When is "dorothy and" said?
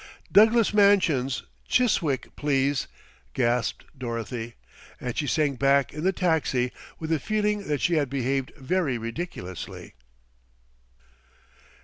3.95-5.15